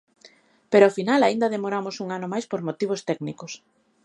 Pero 0.71 0.83
ao 0.85 0.95
final 0.97 1.21
aínda 1.23 1.53
demoramos 1.55 1.95
un 2.03 2.07
ano 2.17 2.27
máis 2.33 2.45
por 2.51 2.61
motivos 2.67 3.01
técnicos. 3.09 3.51